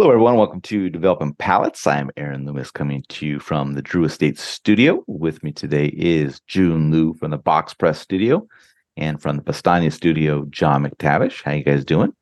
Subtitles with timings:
[0.00, 0.36] Hello, everyone.
[0.36, 1.86] Welcome to Developing Palates.
[1.86, 5.04] I'm Aaron Loomis coming to you from the Drew Estate Studio.
[5.06, 8.48] With me today is Jiunn Liu from the Box Press Studio
[8.96, 11.42] and from the Pastania Studio, John McTavish.
[11.42, 12.14] How you guys doing?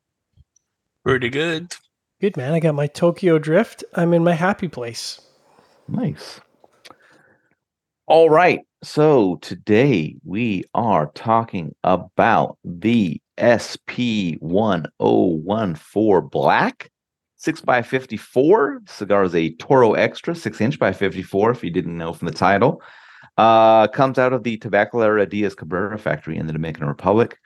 [1.05, 1.73] Pretty good.
[2.19, 2.51] Good, man.
[2.51, 3.85] I got my Tokyo Drift.
[3.93, 5.21] I'm in my happy place.
[5.87, 6.41] Nice.
[8.07, 8.59] All right.
[8.83, 16.91] So today we are talking about the SP1014 Black
[17.39, 21.97] 6 by 54 cigar is a Toro Extra 6 inch by 54 if you didn't
[21.97, 22.81] know from the title.
[23.37, 27.37] Uh, comes out of the Tabacalera Diaz Cabrera factory in the Dominican Republic.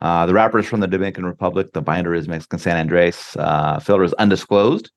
[0.00, 1.70] Uh, the wrapper is from the Dominican Republic.
[1.74, 3.36] The binder is Mexican San Andres.
[3.38, 4.90] Uh, filler is undisclosed.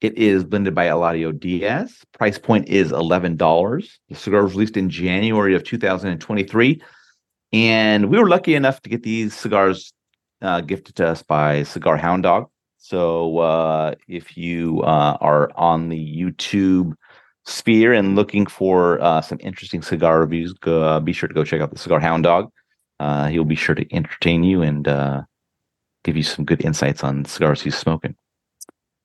[0.00, 2.02] It is blended by Eladio Diaz.
[2.12, 3.38] Price point is $11
[4.08, 6.82] the cigar was released in January of 2023
[7.52, 9.92] and we were lucky enough to get these cigars
[10.42, 12.49] uh, gifted to us by Cigar Hound Dog
[12.80, 16.94] so uh, if you uh, are on the YouTube
[17.44, 21.44] sphere and looking for uh, some interesting cigar reviews, go, uh, be sure to go
[21.44, 22.50] check out the Cigar Hound Dog.
[22.98, 25.22] Uh, he'll be sure to entertain you and uh,
[26.04, 28.16] give you some good insights on cigars he's smoking.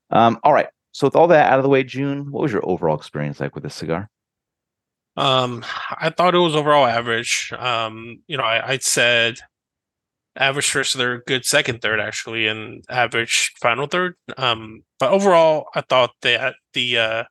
[0.10, 0.68] Um, all right.
[0.94, 3.56] So with all that out of the way, Jiunn, what was your overall experience like
[3.56, 4.10] with this cigar?
[5.18, 7.52] Um, I thought it was overall average.
[7.58, 9.40] Um, you know, I, I said
[10.36, 14.16] average first third, good second third actually, and average final third.
[14.38, 17.24] Um, but overall, I thought that the uh,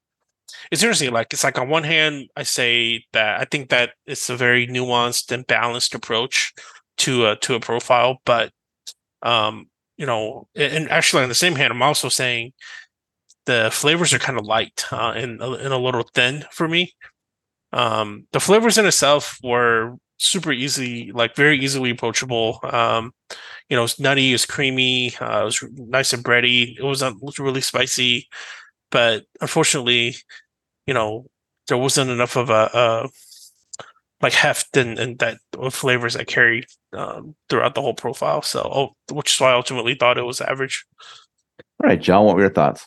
[0.70, 1.12] it's interesting.
[1.12, 4.66] Like it's like on one hand, I say that I think that it's a very
[4.66, 6.52] nuanced and balanced approach
[6.98, 8.52] to a to a profile, but
[9.22, 9.66] um,
[9.96, 12.52] you know, and actually on the same hand, I'm also saying
[13.46, 16.94] the flavors are kind of light uh, and and a little thin for me.
[17.72, 22.60] Um, the flavors in itself were super easy, like very easily approachable.
[22.62, 23.12] Um,
[23.68, 26.76] you know, it's nutty, it's creamy, uh, it was nice and bready.
[26.78, 28.28] It was, uh, was really spicy,
[28.90, 30.16] but unfortunately,
[30.86, 31.26] you know,
[31.68, 33.08] there wasn't enough of a, a
[34.20, 35.38] like heft and, and that
[35.70, 38.42] flavors that carried um, throughout the whole profile.
[38.42, 40.84] So, oh, which is why I ultimately thought it was average.
[41.82, 42.86] All right, John, what were your thoughts?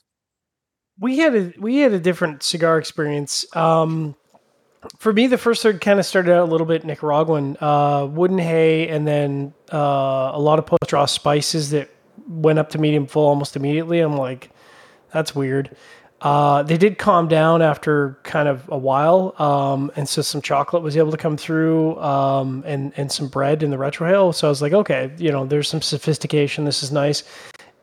[0.99, 3.45] We had a we had a different cigar experience.
[3.55, 4.15] Um,
[4.99, 8.37] for me, the first third kind of started out a little bit Nicaraguan, uh, wooden
[8.37, 11.89] hay, and then uh, a lot of post spices that
[12.27, 13.99] went up to medium full almost immediately.
[13.99, 14.49] I'm like,
[15.11, 15.75] that's weird.
[16.19, 20.81] Uh, they did calm down after kind of a while, um, and so some chocolate
[20.81, 24.33] was able to come through, um, and and some bread in the retrohale.
[24.33, 26.65] So I was like, okay, you know, there's some sophistication.
[26.65, 27.23] This is nice.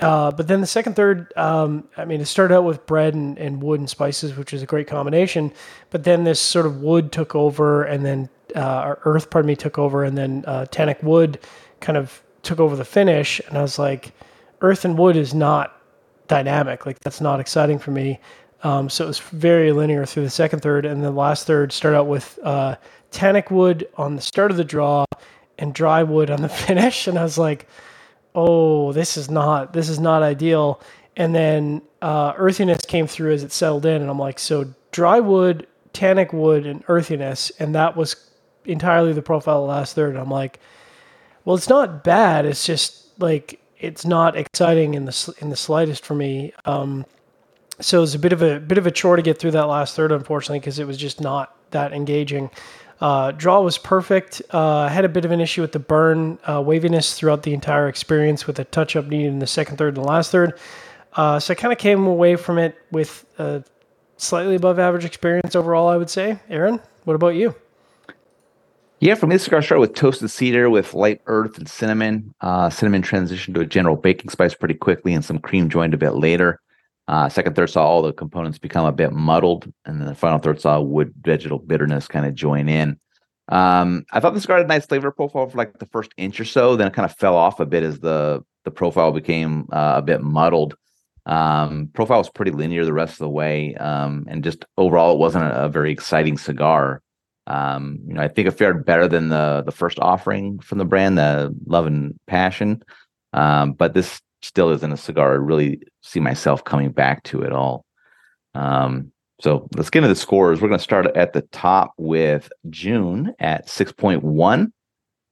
[0.04, 3.38] Uh, but then the second, third, um, I mean, it started out with bread and,
[3.38, 5.50] and wood and spices, which is a great combination.
[5.88, 9.78] But then this sort of wood took over, and then uh, earth, pardon me, took
[9.78, 11.38] over, and then uh, tannic wood
[11.80, 13.40] kind of took over the finish.
[13.48, 14.12] And I was like,
[14.60, 15.80] earth and wood is not
[16.28, 16.84] dynamic.
[16.84, 18.20] Like that's not exciting for me.
[18.62, 21.96] Um, so it was very linear through the second third, and the last third started
[21.96, 22.76] out with uh,
[23.10, 25.06] tannic wood on the start of the draw
[25.58, 27.06] and dry wood on the finish.
[27.06, 27.66] And I was like
[28.34, 30.80] oh, this is not this is not ideal.
[31.16, 35.20] And then uh, earthiness came through as it settled in, and I'm like, so dry
[35.20, 38.16] wood, tannic wood, and earthiness, and that was
[38.64, 40.10] entirely the profile of the last third.
[40.10, 40.58] And I'm like,
[41.44, 42.46] well, it's not bad.
[42.46, 46.52] It's just like it's not exciting in the in the slightest for me.
[46.64, 47.06] Um,
[47.80, 49.68] so it was a bit of a bit of a chore to get through that
[49.68, 52.50] last third, unfortunately, because it was just not that engaging.
[53.00, 54.40] Uh, draw was perfect.
[54.50, 57.88] Uh, had a bit of an issue with the burn uh, waviness throughout the entire
[57.88, 60.58] experience, with a touch up needed in the second third and the last third.
[61.14, 63.64] Uh, so I kind of came away from it with a
[64.16, 65.88] slightly above average experience overall.
[65.88, 66.38] I would say.
[66.48, 67.54] Aaron, what about you?
[69.00, 72.34] Yeah, for me, the cigar started with toasted cedar with light earth and cinnamon.
[72.40, 75.98] Uh, cinnamon transitioned to a general baking spice pretty quickly, and some cream joined a
[75.98, 76.58] bit later.
[77.06, 80.38] Uh, second third saw all the components become a bit muddled, and then the final
[80.38, 82.98] third saw wood vegetal bitterness kind of join in.
[83.48, 86.46] Um, I thought this got a nice flavor profile for like the first inch or
[86.46, 86.76] so.
[86.76, 90.02] Then it kind of fell off a bit as the the profile became uh, a
[90.02, 90.76] bit muddled.
[91.26, 95.18] Um, profile was pretty linear the rest of the way, um, and just overall, it
[95.18, 97.02] wasn't a, a very exciting cigar.
[97.46, 100.86] Um, you know, I think it fared better than the the first offering from the
[100.86, 102.82] brand, the Love and Passion.
[103.34, 107.52] Um, but this still isn't a cigar I really see myself coming back to at
[107.52, 107.84] all.
[108.54, 110.60] Um, so let's get into the scores.
[110.60, 114.72] We're going to start at the top with Jiunn at 6.1.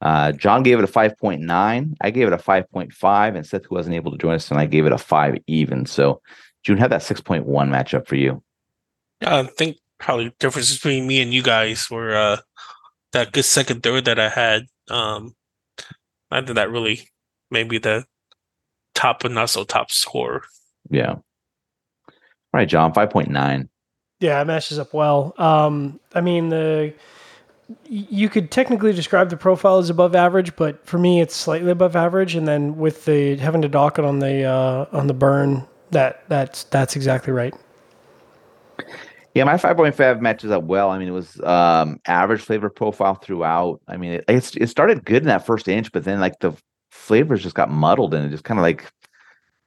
[0.00, 1.94] Uh, John gave it a 5.9.
[2.00, 3.36] I gave it a 5.5.
[3.36, 5.86] And Seth, who wasn't able to join us tonight, gave it a 5 even.
[5.86, 6.20] So,
[6.66, 8.42] Jiunn, had that 6.1 matchup for you?
[9.24, 12.38] I think probably the difference between me and you guys were uh,
[13.12, 14.66] that good second third that I had.
[14.90, 15.36] Um,
[16.30, 17.08] I think that really
[17.50, 18.04] maybe the
[18.94, 20.42] top but not so top score.
[20.90, 21.12] Yeah.
[21.12, 21.22] All
[22.58, 23.68] right, John, five point nine.
[24.20, 25.34] Yeah, it matches up well.
[25.38, 26.94] Um, I mean, the
[27.88, 31.96] you could technically describe the profile as above average, but for me, it's slightly above
[31.96, 32.34] average.
[32.34, 36.24] And then with the having to dock it on the uh, on the burn, that
[36.28, 37.54] that's that's exactly right.
[39.34, 40.90] Yeah, my 5.5 matches up well.
[40.90, 43.80] I mean, it was um, average flavor profile throughout.
[43.88, 46.52] I mean, it, it started good in that first inch, but then like the
[46.92, 48.92] flavors just got muddled and it just kind of like,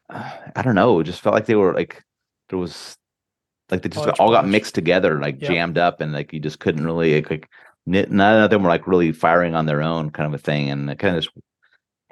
[0.09, 2.03] uh, I don't know, it just felt like they were like,
[2.49, 2.95] there was
[3.71, 5.49] like they just all got mixed together, like Yep.
[5.49, 7.49] jammed up, and like you just couldn't really like, like
[7.87, 10.69] none of them were like really firing on their own kind of a thing.
[10.69, 11.35] And it kind of just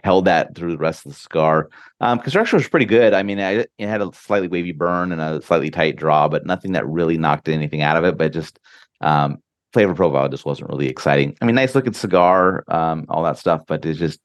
[0.04, 1.70] held that through the rest of the cigar.
[2.02, 3.14] Um, construction was pretty good.
[3.14, 6.46] I mean, I, it had a slightly wavy burn and a slightly tight draw, but
[6.46, 8.18] nothing that really knocked anything out of it.
[8.18, 8.60] But just
[9.00, 9.38] um,
[9.74, 11.38] flavor profile just wasn't really exciting.
[11.40, 14.20] I mean, nice looking cigar, um, all that stuff, but it just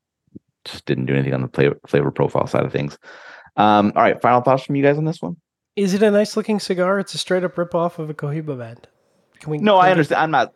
[0.70, 2.98] just didn't do anything on the flavor, flavor profile side of things.
[3.56, 5.36] Um, all right, final thoughts from you guys on this one?
[5.76, 6.98] Is it a nice looking cigar?
[6.98, 8.86] It's a straight up rip off of a Cohiba band.
[9.40, 9.58] Can we?
[9.58, 10.20] No, can I we- understand.
[10.20, 10.54] I'm not.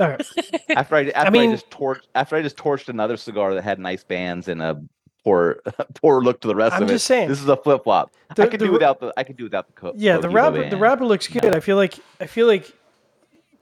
[0.00, 0.24] Okay.
[0.70, 3.78] After I after I, mean- just torched after I just torched another cigar that had
[3.78, 4.82] nice bands and a
[5.22, 5.60] poor
[5.94, 6.94] poor look to the rest I'm of it.
[6.94, 7.28] just saying.
[7.28, 8.10] This is a flip flop.
[8.30, 10.26] I The- could the do without the I could do without the co- Yeah, the
[10.28, 11.54] Cohiba wrapper the wrapper looks good.
[11.54, 12.72] I feel like I feel like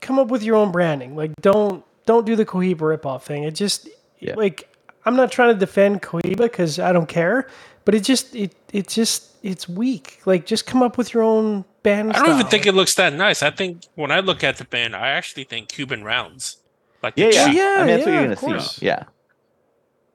[0.00, 1.14] come up with your own branding.
[1.16, 3.44] Like don't don't do the Cohiba ripoff thing.
[3.44, 3.86] It just
[4.20, 4.34] Yeah.
[4.36, 4.71] like
[5.04, 7.48] I'm not trying to defend Cohiba because I don't care,
[7.84, 10.20] but it just it it just it's weak.
[10.26, 12.12] Like just come up with your own band.
[12.12, 13.42] I don't even think it looks that nice.
[13.42, 16.58] I think when I look at the band, I actually think Cuban rounds.
[17.02, 17.46] Like Yeah, yeah.
[17.50, 18.76] yeah, I mean, that's what yeah, you're of gonna course.
[18.76, 18.86] see.
[18.86, 19.04] Yeah,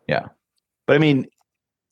[0.08, 0.28] yeah.
[0.86, 1.28] But I mean,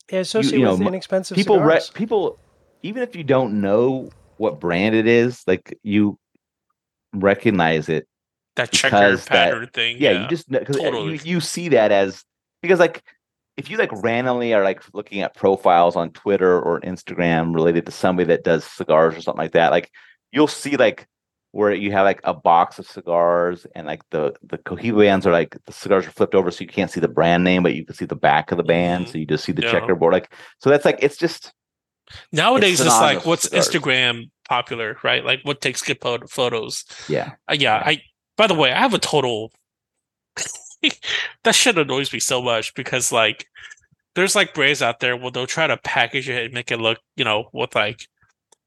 [0.09, 2.39] yeah, associate you know, with mo- inexpensive people re- people
[2.83, 6.17] even if you don't know what brand it is, like you
[7.13, 8.07] recognize it.
[8.55, 9.97] that checker because that- pattern thing.
[9.99, 11.13] Yeah, you just because totally.
[11.15, 12.23] you, you see that as
[12.65, 13.03] because like
[13.57, 17.91] if you like randomly are like looking at profiles on Twitter or Instagram related to
[17.91, 19.89] somebody that does cigars or something like that, like
[20.31, 21.07] you'll see like
[21.51, 25.31] where you have like a box of cigars and like the the Cohiba bands are
[25.31, 27.85] like the cigars are flipped over so you can't see the brand name but you
[27.85, 29.11] can see the back of the band Mhm.
[29.13, 29.71] so you just see the Yeah.
[29.71, 31.53] checkerboard like so that's like it's just
[32.33, 33.69] Nowadays, it's, synonymous like what's cigars.
[33.69, 35.23] Instagram popular, right?
[35.23, 35.97] Like what takes good
[36.29, 36.83] photos.
[37.07, 38.01] yeah Uh, yeah, I.
[38.37, 39.51] By the way, I have a total.
[41.43, 43.47] that shit annoys me so much because like,
[44.15, 46.99] there's like brands out there where they'll try to package it and make it look,
[47.15, 48.07] you know, with like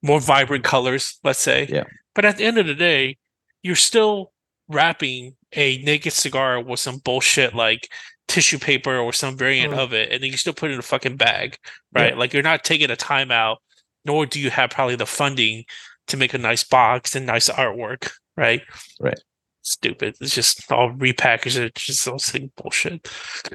[0.03, 1.67] more vibrant colors, let's say.
[1.69, 1.85] Yeah.
[2.15, 3.17] But at the end of the day,
[3.63, 4.33] you're still
[4.69, 7.89] wrapping a naked cigar with some bullshit like
[8.29, 9.79] tissue paper or some variant Mm.
[9.79, 11.57] of it, and then you still put it in a fucking bag,
[11.93, 12.17] right?
[12.17, 13.63] Like you're not taking a time out,
[14.05, 15.65] nor do you have probably the funding
[16.09, 18.63] to make a nice box and nice artwork, right?
[19.01, 19.19] Right.
[19.69, 20.17] Stupid.
[20.19, 21.59] It's just all repackaged.
[21.59, 23.07] It's just all same bullshit.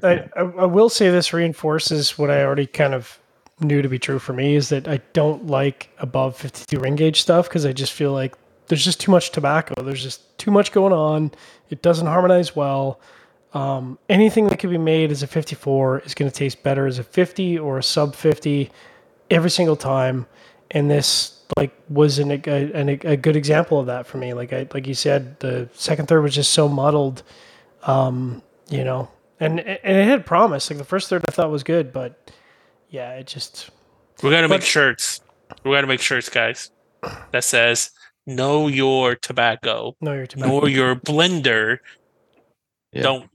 [0.04, 3.20] I, I, I will say this reinforces what I already kind of
[3.60, 7.20] knew to be true for me is that I don't like above 52 ring gauge
[7.20, 8.36] stuff because I just feel like
[8.68, 9.82] there's just too much tobacco.
[9.82, 11.32] There's just too much going on.
[11.72, 13.00] It doesn't harmonize well.
[13.56, 17.00] Um, anything that could be made as a 54 is going to taste better as
[17.00, 18.70] a 50 or a sub 50
[19.32, 20.28] every single time.
[20.70, 24.34] And this like was an, a, an, a good example of that for me.
[24.34, 27.24] Like I, like you said, the second third was just so muddled
[27.84, 29.10] um, you know,
[29.40, 30.70] and and it had promise.
[30.70, 32.32] Like the first third, I thought was good, but
[32.90, 33.70] yeah, it just
[34.22, 35.22] We got to make shirts.
[35.64, 36.72] We got to make shirts, guys.
[37.32, 37.92] That says
[38.26, 40.62] "Know your tobacco, no, you're tobacco.
[40.62, 41.80] know your blender."
[42.94, 43.02] Yeah.
[43.04, 43.30] Don't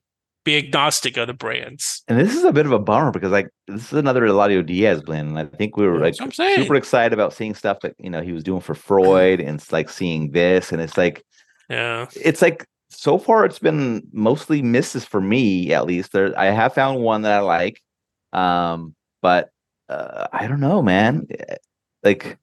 [0.49, 2.03] be agnostic of the brands.
[2.09, 5.03] and this is a bit of a bummer because like this is another Eladio Diaz
[5.03, 6.59] blend and I think we were like that's what I'm saying.
[6.63, 9.73] super excited about seeing stuff that you know he was doing for Freud and it's
[9.73, 11.23] like seeing this and it's like
[11.69, 16.47] Yeah, it's like so far it's been mostly misses for me at least there i
[16.47, 17.77] have found one that i like
[18.33, 19.51] um but
[19.91, 21.57] uh, i don't know man Eh,
[22.03, 22.39] like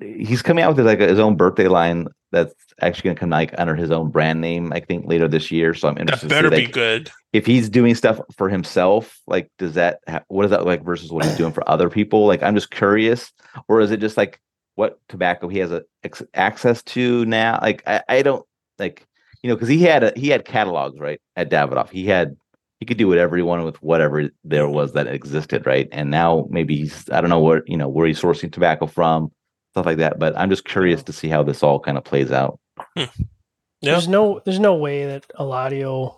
[0.00, 3.54] he's coming out with like his own birthday line that's actually going to come like
[3.56, 6.50] under his own brand name i think later this year so i'm interested that better
[6.50, 7.10] to see be good.
[7.32, 11.10] if he's doing stuff for himself like does that ha- what does that like versus
[11.10, 12.26] what he's doing for other people?
[12.26, 13.32] Like i'm just curious
[13.68, 14.40] or is it just like
[14.76, 17.58] what tobacco he has a, ex- access to now?
[17.60, 18.46] Like I, I don't
[18.78, 19.04] like
[19.42, 21.90] you know because he had a, he had catalogs right at davidoff.
[21.90, 22.36] He had
[22.78, 25.88] he could do whatever he wanted with whatever there was that existed right?
[25.92, 29.32] And now maybe he's i don't know where you know where he's sourcing tobacco from
[29.76, 32.30] stuff like that but i'm just curious to see how this all kind of plays
[32.32, 32.58] out
[32.96, 33.92] Yeah.
[33.92, 36.16] There's no there's no way that Eladio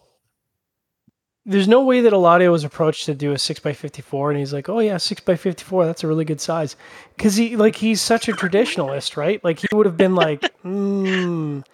[1.44, 4.38] there's no way that Eladio was approached to do a six x fifty four and
[4.38, 6.76] he's like, Oh yeah, six x fifty four, that's a really good size.
[7.18, 9.42] Cause he like he's such a traditionalist, right?
[9.42, 11.64] Like he would have been like, mm,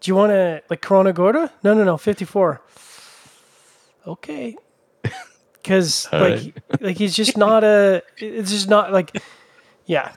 [0.00, 1.52] do you wanna like Corona Gorda?
[1.62, 2.60] No, no, no, fifty four.
[4.06, 4.56] Okay.
[5.64, 9.22] Cause All like like he's just not a it's just not like
[9.86, 10.12] yeah.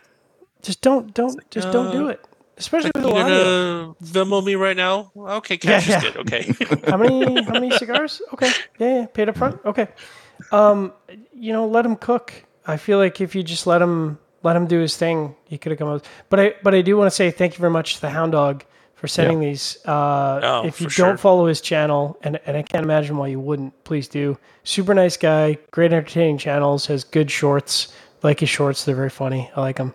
[0.64, 2.20] Just don't don't just don't do it.
[2.58, 3.96] especially Like, with the audio.
[4.04, 5.12] Venmo me right now?
[5.16, 5.98] Okay, cash yeah.
[5.98, 6.18] is good.
[6.18, 6.54] Okay.
[6.90, 7.44] How many?
[7.44, 8.22] How many cigars?
[8.34, 9.60] Okay, yeah, yeah, paid up front.
[9.66, 9.88] Okay,
[10.52, 10.94] um,
[11.34, 12.34] you know, let him cook.
[12.66, 15.72] I feel like if you just let him let him do his thing, he could
[15.74, 16.06] have come out.
[16.30, 18.32] But I but I do want to say thank you very much to the Hound
[18.32, 18.64] Dog
[18.96, 19.78] for sending these.
[19.86, 21.18] Uh, Oh, if you don't sure.
[21.18, 24.38] follow his channel, and and I can't imagine why you wouldn't, please do.
[24.64, 27.92] Super nice guy, great entertaining channels, has good shorts.
[28.22, 29.52] Like his shorts, they're very funny.
[29.58, 29.94] I like them.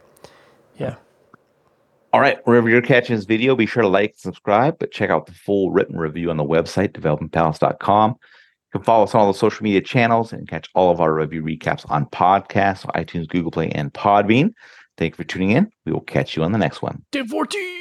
[2.12, 5.11] All right, wherever you're catching this video, be sure to like and subscribe, but check
[5.11, 8.11] out the full written review on the website, developingpalates.com.
[8.11, 11.12] You can follow us on all the social media channels and catch all of our
[11.12, 14.53] review recaps on podcasts, iTunes, Google Play, and Podbean.
[14.97, 15.71] Thank you for tuning in.
[15.85, 17.05] We will catch you on the next one.
[17.12, 17.79] Dave 14.